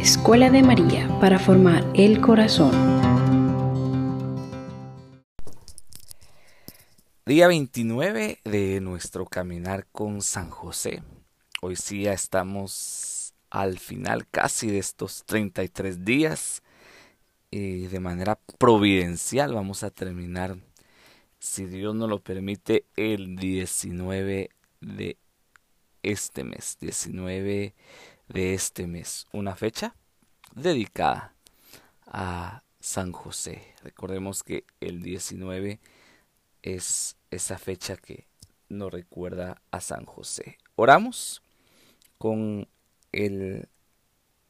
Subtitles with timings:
[0.00, 2.72] Escuela de María para formar el corazón.
[7.26, 11.02] Día 29 de nuestro caminar con San José.
[11.60, 16.62] Hoy sí ya estamos al final casi de estos 33 días
[17.50, 20.56] y de manera providencial vamos a terminar,
[21.40, 24.48] si Dios nos lo permite, el 19
[24.80, 25.18] de
[26.02, 27.74] este mes, 19 de
[28.34, 29.94] este mes, una fecha
[30.54, 31.34] dedicada
[32.06, 33.74] a San José.
[33.82, 35.80] Recordemos que el 19
[36.62, 38.26] es esa fecha que
[38.68, 40.58] nos recuerda a San José.
[40.76, 41.42] Oramos
[42.18, 42.68] con
[43.12, 43.68] el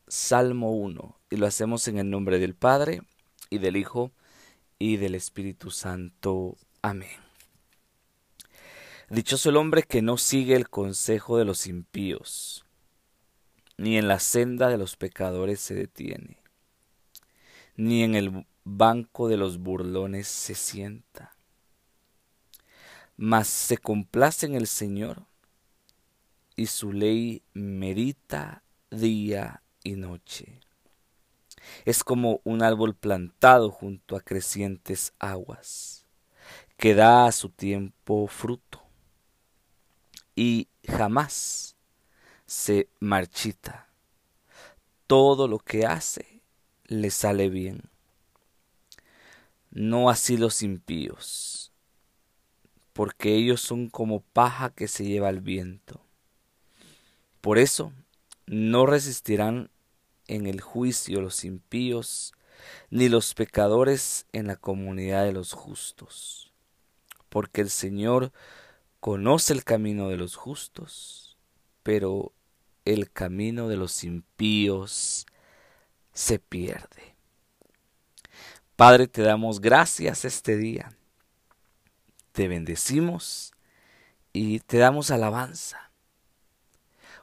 [0.09, 3.03] Salmo 1 y lo hacemos en el nombre del Padre
[3.49, 4.13] y del Hijo
[4.79, 6.57] y del Espíritu Santo.
[6.83, 7.09] Amén.
[9.09, 12.65] Dichoso el hombre que no sigue el consejo de los impíos,
[13.81, 16.37] ni en la senda de los pecadores se detiene,
[17.77, 21.35] ni en el banco de los burlones se sienta,
[23.17, 25.23] mas se complace en el Señor,
[26.57, 30.61] y su ley medita día y noche.
[31.87, 36.05] Es como un árbol plantado junto a crecientes aguas,
[36.77, 38.83] que da a su tiempo fruto
[40.37, 41.77] y jamás
[42.51, 43.87] se marchita.
[45.07, 46.43] Todo lo que hace
[46.87, 47.89] le sale bien.
[49.71, 51.71] No así los impíos,
[52.93, 56.01] porque ellos son como paja que se lleva el viento.
[57.41, 57.93] Por eso
[58.47, 59.71] no resistirán
[60.27, 62.35] en el juicio los impíos,
[62.91, 66.53] ni los pecadores en la comunidad de los justos,
[67.29, 68.33] porque el Señor
[68.99, 71.39] conoce el camino de los justos,
[71.85, 72.33] pero
[72.85, 75.27] el camino de los impíos
[76.13, 77.17] se pierde.
[78.77, 80.97] Padre, te damos gracias este día.
[82.33, 83.53] Te bendecimos
[84.33, 85.91] y te damos alabanza.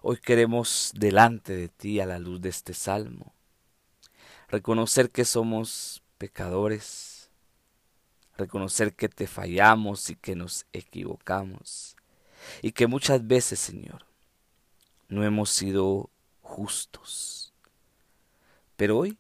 [0.01, 3.33] Hoy queremos delante de ti a la luz de este salmo
[4.47, 7.29] reconocer que somos pecadores,
[8.37, 11.95] reconocer que te fallamos y que nos equivocamos.
[12.61, 14.05] Y que muchas veces, Señor,
[15.07, 16.09] no hemos sido
[16.41, 17.53] justos.
[18.75, 19.17] Pero hoy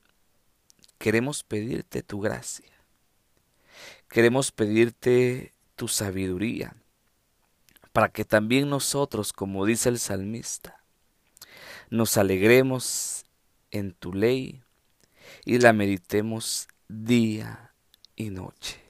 [0.97, 2.71] queremos pedirte tu gracia.
[4.09, 6.75] Queremos pedirte tu sabiduría
[7.91, 10.83] para que también nosotros, como dice el salmista,
[11.89, 13.25] nos alegremos
[13.71, 14.61] en tu ley
[15.45, 17.73] y la meditemos día
[18.15, 18.81] y noche.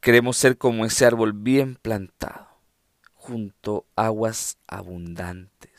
[0.00, 2.48] Queremos ser como ese árbol bien plantado,
[3.14, 5.73] junto aguas abundantes.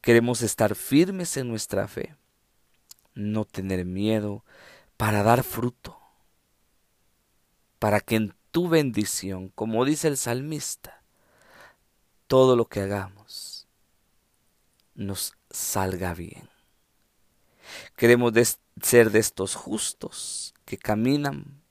[0.00, 2.16] Queremos estar firmes en nuestra fe,
[3.14, 4.44] no tener miedo
[4.96, 5.98] para dar fruto,
[7.78, 11.02] para que en tu bendición, como dice el salmista,
[12.26, 13.66] todo lo que hagamos
[14.94, 16.48] nos salga bien.
[17.96, 18.32] Queremos
[18.80, 21.62] ser de estos justos que caminan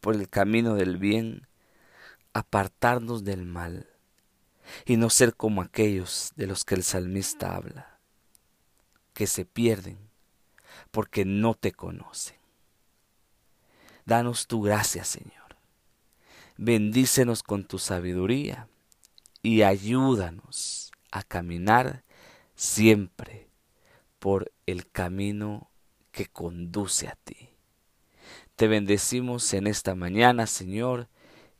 [0.00, 1.48] por el camino del bien,
[2.32, 3.87] apartarnos del mal
[4.84, 7.98] y no ser como aquellos de los que el salmista habla,
[9.14, 9.98] que se pierden
[10.90, 12.36] porque no te conocen.
[14.04, 15.56] Danos tu gracia, Señor.
[16.56, 18.68] Bendícenos con tu sabiduría
[19.42, 22.04] y ayúdanos a caminar
[22.54, 23.48] siempre
[24.18, 25.70] por el camino
[26.10, 27.50] que conduce a ti.
[28.56, 31.08] Te bendecimos en esta mañana, Señor,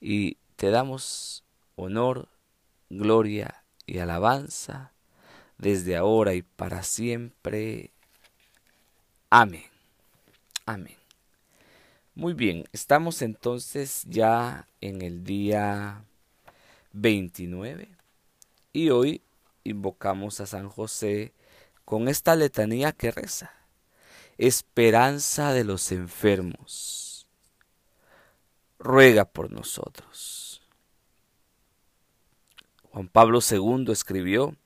[0.00, 1.44] y te damos
[1.76, 2.28] honor,
[2.91, 4.93] gloria y alabanza
[5.59, 7.93] desde ahora y para siempre.
[9.31, 9.65] Amén.
[10.66, 10.97] Amén.
[12.15, 16.03] Muy bien, estamos entonces ya en el día
[16.93, 17.88] 29
[18.72, 19.22] y hoy
[19.62, 21.32] invocamos a San José
[21.84, 23.58] con esta letanía que reza
[24.38, 27.26] esperanza de los enfermos,
[28.79, 30.62] ruega por nosotros.
[32.99, 34.56] Juan Pablo II escribió,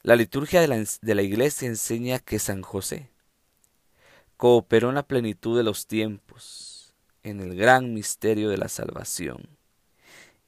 [0.00, 3.10] la liturgia de la, de la iglesia enseña que San José
[4.38, 9.46] cooperó en la plenitud de los tiempos, en el gran misterio de la salvación,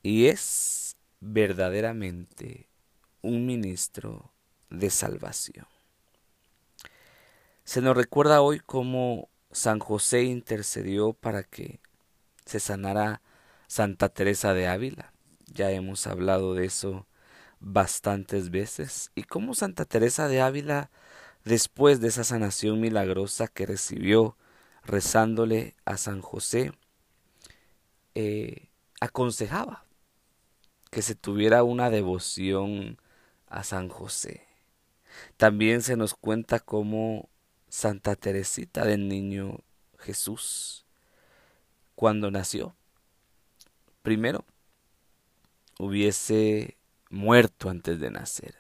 [0.03, 2.67] y es verdaderamente
[3.21, 4.33] un ministro
[4.71, 5.67] de salvación.
[7.65, 11.79] Se nos recuerda hoy cómo San José intercedió para que
[12.47, 13.21] se sanara
[13.67, 15.13] Santa Teresa de Ávila.
[15.53, 17.07] Ya hemos hablado de eso
[17.61, 19.11] bastantes veces.
[19.15, 20.91] Y cómo Santa Teresa de Ávila
[21.45, 24.37] después de esa sanación milagrosa que recibió
[24.85, 26.73] rezándole a San José,
[28.15, 28.69] eh,
[29.01, 29.85] aconsejaba
[30.91, 32.99] que se tuviera una devoción
[33.49, 34.47] a San José.
[35.37, 37.29] También se nos cuenta cómo
[37.69, 39.61] Santa Teresita del Niño
[39.99, 40.87] Jesús,
[41.95, 42.75] cuando nació,
[44.03, 44.45] primero
[45.79, 46.77] hubiese
[47.09, 48.55] muerto antes de nacer.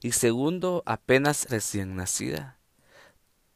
[0.00, 2.58] Y segundo, apenas recién nacida,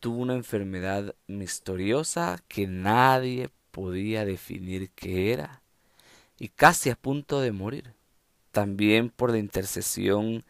[0.01, 5.63] tuvo una enfermedad misteriosa que nadie podía definir qué era,
[6.39, 7.95] y casi a punto de morir,
[8.53, 10.45] también por la intercesión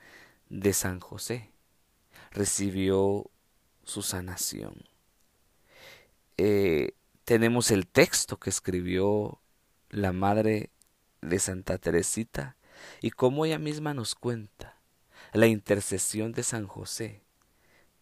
[0.48, 1.50] de San José,
[2.30, 3.30] recibió
[3.84, 4.84] su sanación.
[6.36, 6.92] Eh,
[7.24, 9.40] tenemos el texto que escribió
[9.90, 10.70] la madre
[11.20, 12.56] de Santa Teresita
[13.00, 14.76] y cómo ella misma nos cuenta
[15.32, 17.22] la intercesión de San José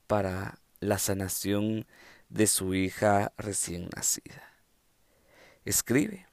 [0.07, 1.87] para la sanación
[2.29, 4.43] de su hija recién nacida.
[5.65, 6.27] Escribe,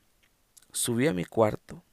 [0.72, 1.84] subí a mi cuarto.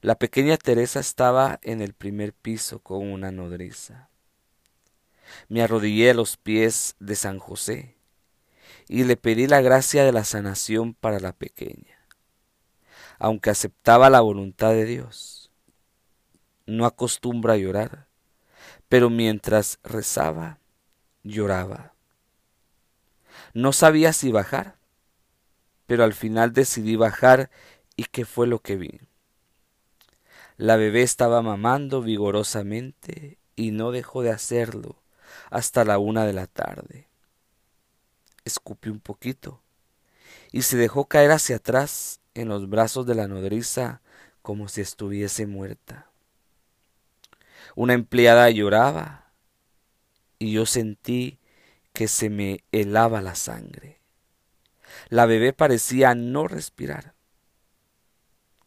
[0.00, 4.08] La pequeña Teresa estaba en el primer piso con una nodriza.
[5.48, 7.96] Me arrodillé a los pies de San José
[8.86, 11.97] y le pedí la gracia de la sanación para la pequeña,
[13.18, 15.50] aunque aceptaba la voluntad de Dios.
[16.66, 18.08] No acostumbra a llorar,
[18.88, 20.58] pero mientras rezaba,
[21.22, 21.94] lloraba.
[23.54, 24.76] No sabía si bajar,
[25.86, 27.50] pero al final decidí bajar
[27.96, 29.00] y qué fue lo que vi.
[30.56, 35.02] La bebé estaba mamando vigorosamente y no dejó de hacerlo
[35.50, 37.08] hasta la una de la tarde.
[38.44, 39.62] Escupí un poquito
[40.52, 44.00] y se dejó caer hacia atrás en los brazos de la nodriza
[44.42, 46.10] como si estuviese muerta.
[47.74, 49.32] Una empleada lloraba
[50.38, 51.38] y yo sentí
[51.92, 54.00] que se me helaba la sangre.
[55.08, 57.14] La bebé parecía no respirar.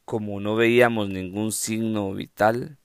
[0.06, 2.78] Como no veíamos ningún signo vital,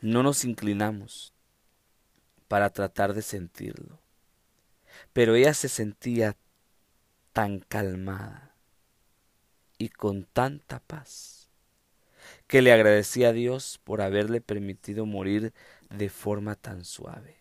[0.00, 1.32] no nos inclinamos
[2.46, 3.98] para tratar de sentirlo.
[5.12, 6.36] Pero ella se sentía
[7.32, 8.43] tan calmada
[9.84, 11.50] y con tanta paz
[12.46, 15.52] que le agradecía a Dios por haberle permitido morir
[15.90, 17.36] de forma tan suave.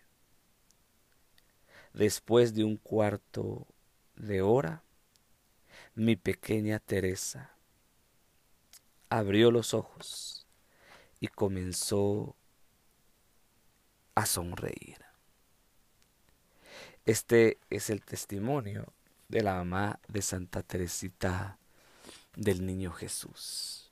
[1.93, 3.65] Después de un cuarto
[4.17, 4.83] de hora,
[5.95, 7.55] mi pequeña Teresa
[9.07, 10.45] abrió los ojos
[11.21, 12.35] y comenzó
[14.15, 14.97] a sonreír.
[17.05, 18.91] Este es el testimonio
[19.29, 21.57] de la mamá de Santa Teresita
[22.35, 23.91] del Niño Jesús.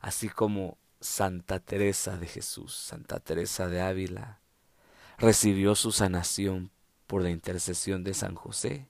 [0.00, 4.40] Así como Santa Teresa de Jesús, Santa Teresa de Ávila,
[5.18, 6.70] recibió su sanación
[7.06, 8.88] por la intercesión de San José.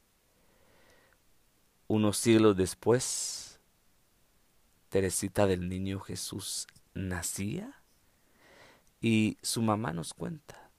[1.86, 3.60] Unos siglos después,
[4.88, 7.82] Teresita del Niño Jesús nacía
[9.00, 10.70] y su mamá nos cuenta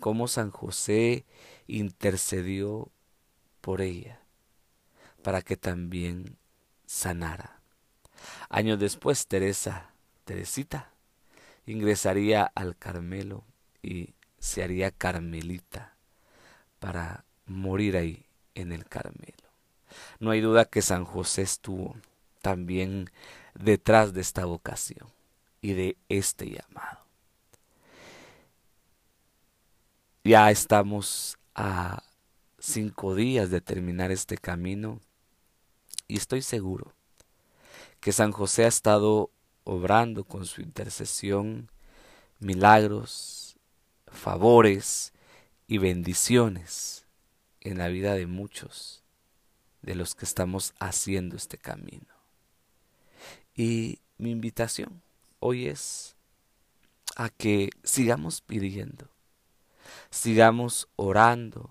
[0.00, 1.26] cómo San José
[1.66, 2.90] intercedió
[3.60, 4.22] por ella
[5.22, 6.38] para que también
[6.92, 7.58] sanara.
[8.50, 9.90] Años después, Teresa,
[10.26, 10.90] Teresita,
[11.64, 13.44] ingresaría al Carmelo
[13.82, 15.96] y se haría carmelita
[16.80, 19.48] para morir ahí en el Carmelo.
[20.20, 21.96] No hay duda que San José estuvo
[22.42, 23.10] también
[23.54, 25.08] detrás de esta vocación
[25.62, 27.06] y de este llamado.
[30.24, 32.02] Ya estamos a
[32.58, 35.00] cinco días de terminar este camino
[36.08, 36.94] y estoy seguro
[38.00, 39.30] que San José ha estado
[39.64, 41.70] obrando con su intercesión
[42.38, 43.56] milagros,
[44.08, 45.12] favores
[45.66, 47.06] y bendiciones
[47.60, 49.02] en la vida de muchos
[49.82, 52.14] de los que estamos haciendo este camino.
[53.54, 55.02] Y mi invitación
[55.38, 56.16] hoy es
[57.16, 59.12] a que sigamos pidiendo
[60.10, 61.70] sigamos orando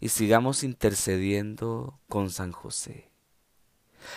[0.00, 3.10] y sigamos intercediendo con San José.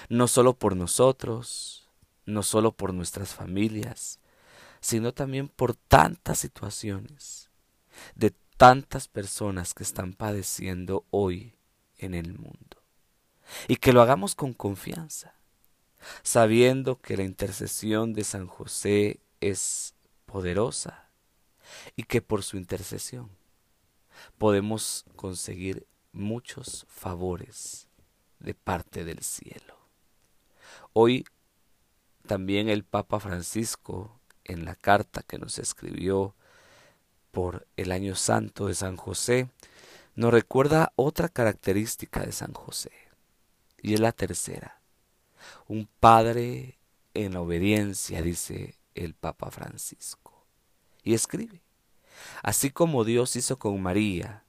[0.10, 1.90] No solo por nosotros,
[2.26, 4.20] no solo por nuestras familias,
[4.82, 7.50] sino también por tantas situaciones
[8.16, 11.54] de tantas personas que están padeciendo hoy
[11.98, 12.78] en el mundo.
[13.68, 15.34] Y que lo hagamos con confianza,
[16.24, 19.96] sabiendo que la intercesión de San José es
[20.26, 21.10] poderosa
[21.96, 23.30] y que por su intercesión
[24.38, 27.89] podemos conseguir muchos favores
[28.40, 29.78] de parte del cielo.
[30.94, 31.26] Hoy
[32.28, 36.36] también el Papa Francisco, en la carta que nos escribió
[37.32, 39.50] por el año santo de San José,
[40.16, 42.92] nos recuerda otra característica de San José,
[43.82, 44.82] y es la tercera.
[45.68, 46.78] Un padre
[47.14, 50.46] en obediencia, dice el Papa Francisco.
[51.04, 51.62] Y escribe,
[52.44, 54.44] así como Dios hizo con María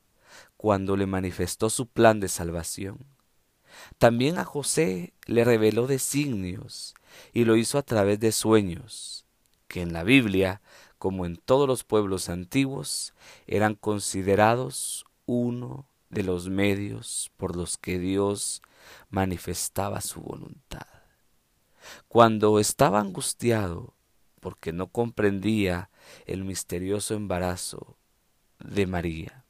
[0.57, 2.99] cuando le manifestó su plan de salvación,
[3.99, 6.95] también a José le reveló designios
[7.33, 9.25] y lo hizo a través de sueños,
[9.69, 10.61] que en la Biblia,
[10.99, 13.15] como en todos los pueblos antiguos,
[13.47, 18.63] eran considerados uno de los medios por los que Dios
[19.11, 20.87] manifestaba su voluntad.
[22.09, 23.95] Cuando estaba angustiado
[24.41, 25.91] porque no comprendía
[26.27, 27.97] el misterioso embarazo
[28.59, 29.45] de María,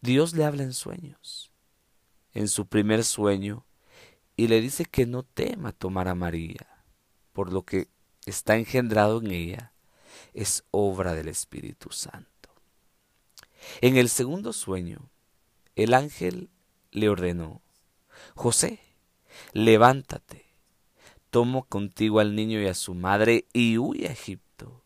[0.00, 1.50] Dios le habla en sueños,
[2.34, 3.64] en su primer sueño,
[4.36, 6.84] y le dice que no tema tomar a María,
[7.32, 7.88] por lo que
[8.26, 9.72] está engendrado en ella
[10.32, 12.50] es obra del Espíritu Santo.
[13.80, 15.10] En el segundo sueño,
[15.76, 16.50] el ángel
[16.90, 17.62] le ordenó,
[18.34, 18.80] José,
[19.52, 20.46] levántate,
[21.30, 24.82] toma contigo al niño y a su madre y huye a Egipto.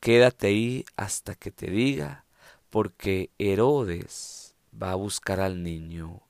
[0.00, 2.26] Quédate ahí hasta que te diga,
[2.70, 6.23] porque Herodes va a buscar al niño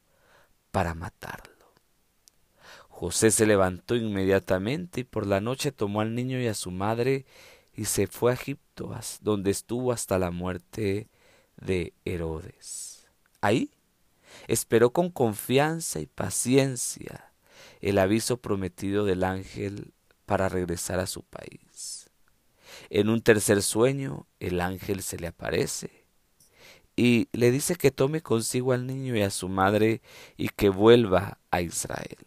[0.75, 1.73] para matarlo.
[2.88, 7.26] José se levantó inmediatamente y por la noche tomó al niño y a su madre
[7.76, 11.07] y se fue a Egipto, donde estuvo hasta la muerte
[11.59, 13.07] de Herodes.
[13.40, 13.71] Ahí
[14.49, 17.31] esperó con confianza y paciencia
[17.81, 19.95] el aviso prometido del ángel
[20.26, 22.11] para regresar a su país.
[22.90, 26.04] En un tercer sueño, el ángel se le aparece
[26.97, 30.01] y le dice que tome consigo al niño y a su madre
[30.37, 32.19] y que vuelva a Israel.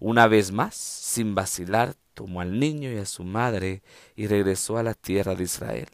[0.00, 3.82] Una vez más, sin vacilar, tomó al niño y a su madre
[4.16, 5.88] y regresó a la tierra de Israel.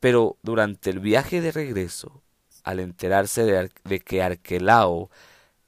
[0.00, 2.22] Pero durante el viaje de regreso,
[2.64, 5.10] al enterarse de, que Arquelao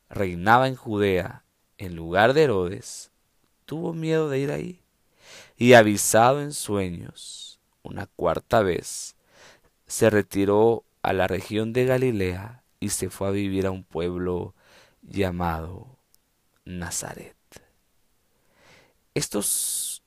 [0.09, 1.45] reinaba en Judea
[1.79, 3.11] en lugar de Herodes,
[3.67, 4.81] tuvo miedo de ir ahí.
[5.57, 9.17] Y avisado en sueños, una cuarta vez,
[9.87, 14.55] se retiró a la región de Galilea y se fue a vivir a un pueblo
[15.03, 15.99] llamado
[16.65, 17.37] Nazaret.
[19.15, 20.03] Estos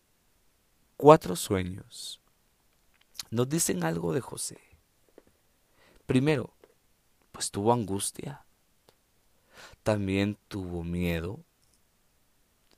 [0.98, 2.22] cuatro sueños
[3.30, 4.60] nos dicen algo de José.
[6.06, 6.54] Primero,
[7.32, 8.46] pues tuvo angustia,
[9.84, 11.44] también tuvo miedo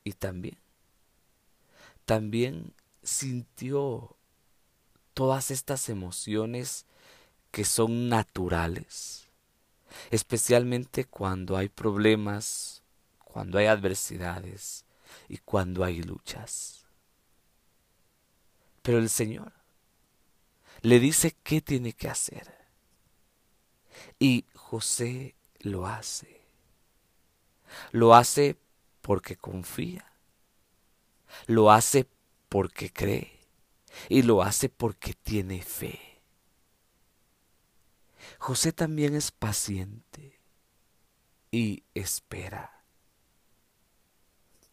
[0.04, 0.58] y también,
[2.06, 4.18] también sintió
[5.14, 6.86] todas estas emociones
[7.58, 9.30] que son naturales,
[10.12, 12.84] especialmente cuando hay problemas,
[13.18, 14.86] cuando hay adversidades
[15.28, 16.86] y cuando hay luchas.
[18.84, 19.54] Pero el Señor
[20.84, 22.54] le dice qué tiene que hacer.
[24.20, 26.42] Y José lo hace.
[27.92, 28.56] Lo hace
[29.02, 30.06] porque confía.
[31.48, 32.06] Lo hace
[32.50, 33.40] porque cree.
[34.10, 36.17] Y lo hace porque tiene fe.
[38.40, 40.40] José también es paciente
[41.52, 42.84] y espera.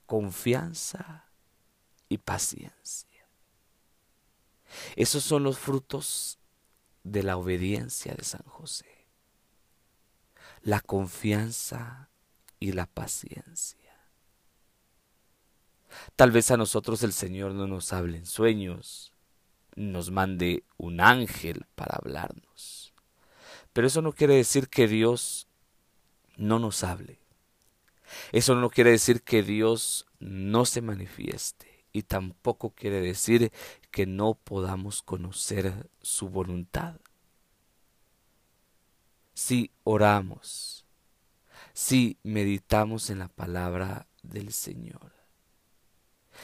[0.06, 1.26] Confianza
[2.08, 3.26] y paciencia.
[4.96, 6.38] Esos son los frutos
[7.04, 9.06] de la obediencia de San José.
[10.62, 12.08] La confianza
[12.58, 13.78] y la paciencia.
[16.16, 19.12] Tal vez a nosotros el Señor no nos hable en sueños,
[19.76, 22.93] nos mande un ángel para hablarnos.
[23.74, 25.48] Pero eso no quiere decir que Dios
[26.36, 27.18] no nos hable.
[28.32, 33.52] Eso no quiere decir que Dios no se manifieste y tampoco quiere decir
[33.90, 37.00] que no podamos conocer su voluntad.
[39.34, 40.84] Si oramos,
[41.72, 45.12] si meditamos en la palabra del Señor,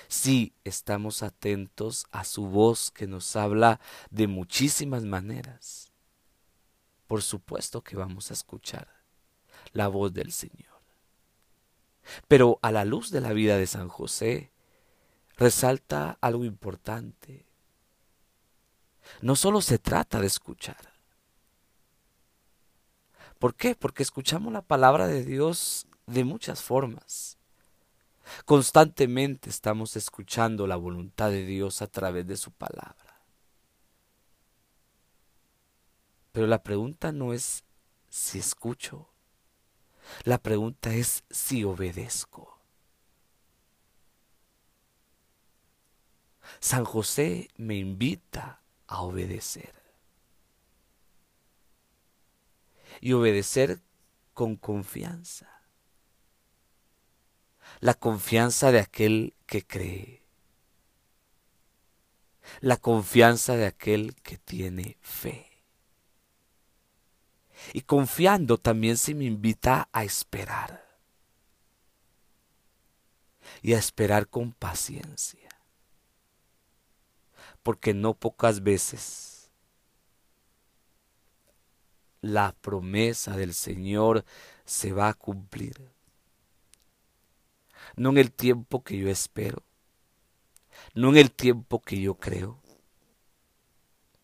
[0.08, 5.89] si estamos atentos a su voz que nos habla de muchísimas maneras,
[7.10, 8.86] por supuesto que vamos a escuchar
[9.72, 10.80] la voz del Señor.
[12.28, 14.52] Pero a la luz de la vida de San José,
[15.36, 17.46] resalta algo importante.
[19.22, 20.92] No solo se trata de escuchar.
[23.40, 23.74] ¿Por qué?
[23.74, 27.38] Porque escuchamos la palabra de Dios de muchas formas.
[28.44, 33.09] Constantemente estamos escuchando la voluntad de Dios a través de su palabra.
[36.32, 37.64] Pero la pregunta no es
[38.08, 39.08] si escucho.
[40.24, 42.58] La pregunta es si obedezco.
[46.58, 49.74] San José me invita a obedecer.
[53.00, 53.80] Y obedecer
[54.34, 55.48] con confianza.
[57.78, 60.22] La confianza de aquel que cree.
[62.60, 65.49] La confianza de aquel que tiene fe.
[67.72, 70.88] Y confiando también se me invita a esperar.
[73.62, 75.48] Y a esperar con paciencia.
[77.62, 79.30] Porque no pocas veces
[82.20, 84.24] la promesa del Señor
[84.64, 85.90] se va a cumplir.
[87.96, 89.62] No en el tiempo que yo espero,
[90.94, 92.60] no en el tiempo que yo creo,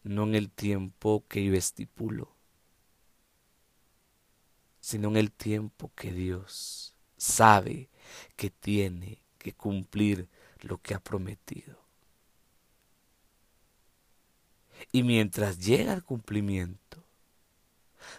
[0.02, 2.35] no en el tiempo que yo estipulo,
[4.86, 7.88] sino en el tiempo que Dios sabe
[8.36, 10.28] que tiene que cumplir
[10.60, 11.76] lo que ha prometido.
[14.92, 17.02] Y mientras llega el cumplimiento,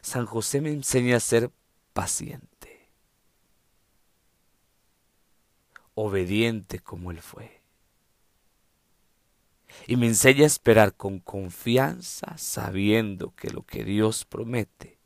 [0.02, 1.54] San José me enseña a ser
[1.94, 2.90] paciente,
[5.96, 7.62] obediente como él fue.
[9.88, 14.97] Y me enseña a esperar con confianza, sabiendo que lo que Dios promete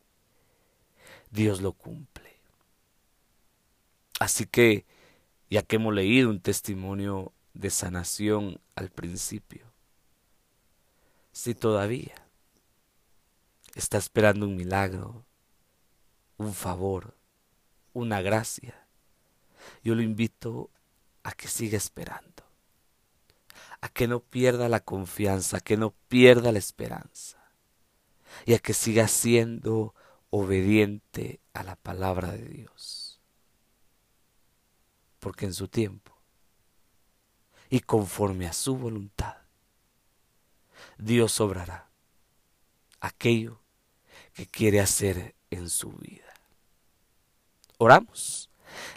[1.32, 2.40] Dios lo cumple.
[4.20, 4.86] Así que,
[5.50, 9.66] ya que hemos leído un testimonio de sanación al principio,
[11.32, 12.16] si todavía
[13.76, 15.26] está esperando un milagro,
[16.38, 17.16] un favor,
[17.94, 18.86] una gracia,
[19.84, 20.70] yo lo invito
[21.24, 22.44] a que siga esperando,
[23.80, 27.38] a que no pierda la confianza, a que no pierda la esperanza
[28.46, 29.96] y a que siga siendo
[30.32, 33.20] obediente a la palabra de Dios.
[35.20, 36.18] Porque en su tiempo
[37.70, 39.38] y conforme a su voluntad,
[40.98, 41.90] Dios obrará
[43.00, 43.62] aquello
[44.34, 46.34] que quiere hacer en su vida.
[47.78, 48.50] Oramos.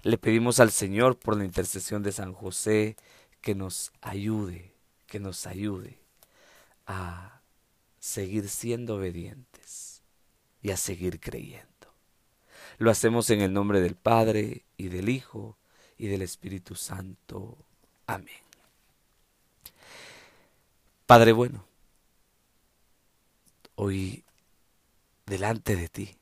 [0.02, 2.96] Le pedimos al Señor por la intercesión de San José
[3.40, 4.72] que nos ayude,
[5.06, 5.98] que nos ayude
[6.86, 7.42] a
[7.98, 9.93] seguir siendo obedientes
[10.64, 11.68] y a seguir creyendo.
[12.78, 15.58] Lo hacemos en el nombre del Padre y del Hijo
[15.98, 17.58] y del Espíritu Santo.
[18.06, 18.42] Amén.
[21.04, 21.66] Padre bueno,
[23.74, 24.24] hoy
[25.26, 26.16] delante de ti,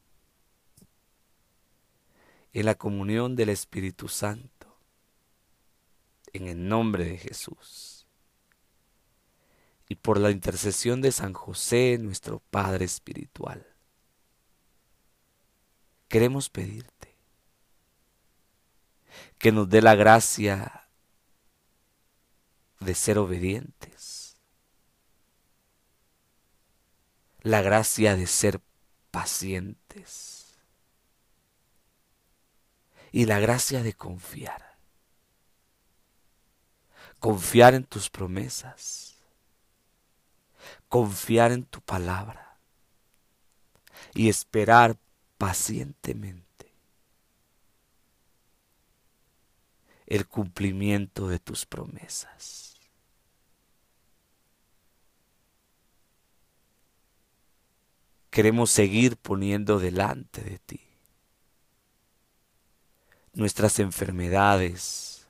[2.53, 4.77] en la comunión del Espíritu Santo,
[6.33, 8.07] en el nombre de Jesús,
[9.89, 13.72] y por la intercesión de San José, nuestro Padre Espiritual,
[16.13, 17.17] queremos pedirte
[19.39, 20.87] que nos dé la gracia
[22.81, 24.37] de ser obedientes,
[27.41, 28.61] la gracia de ser
[29.11, 30.59] pacientes
[33.11, 34.77] y la gracia de confiar,
[37.21, 39.17] confiar en tus promesas,
[40.91, 42.59] confiar en tu palabra
[44.13, 44.99] y esperar
[45.43, 46.73] pacientemente
[50.07, 52.77] el cumplimiento de tus promesas.
[58.31, 60.81] Queremos seguir poniendo delante de ti
[63.33, 65.27] nuestras enfermedades,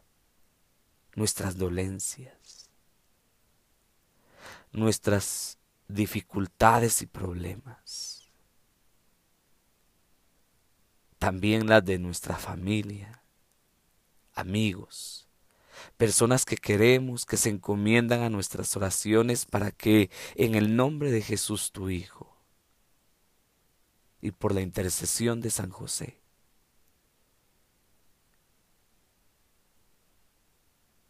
[1.15, 2.69] nuestras dolencias,
[4.73, 5.57] nuestras
[5.89, 8.12] dificultades y problemas
[11.23, 13.23] también las de nuestra familia,
[14.35, 15.29] amigos,
[15.97, 21.23] personas que queremos, que se encomiendan a nuestras oraciones para que en el nombre de
[21.23, 22.37] Jesús tu Hijo
[24.21, 26.21] y por la intercesión de San José,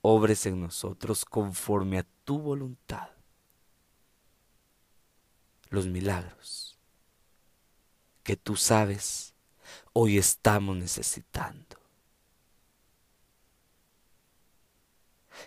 [0.02, 3.08] obres en nosotros conforme a tu voluntad.
[5.70, 6.76] Los milagros
[8.22, 9.31] que tú sabes
[9.92, 11.76] hoy estamos necesitando.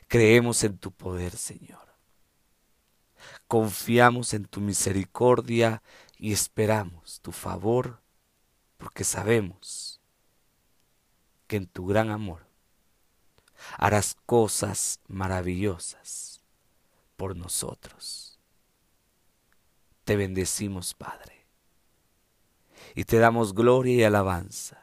[0.08, 1.86] Creemos en tu poder, Señor.
[3.48, 5.82] Confiamos en tu misericordia
[6.18, 8.02] y esperamos tu favor
[8.78, 10.02] porque sabemos
[11.48, 12.46] que en tu gran amor
[13.78, 16.42] harás cosas maravillosas
[17.16, 18.40] por nosotros.
[20.04, 21.35] Te bendecimos, Padre
[22.96, 24.82] y te damos gloria y alabanza.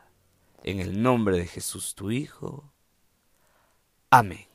[0.62, 2.72] En el nombre de Jesús tu Hijo.
[4.10, 4.46] Amén.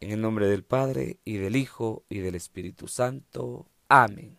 [0.00, 3.66] En el nombre del Padre, y del Hijo, y del Espíritu Santo.
[3.88, 4.38] Amén.